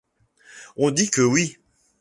On 0.77 0.89
dit 0.89 1.11
que 1.11 1.21
oui. 1.21 1.59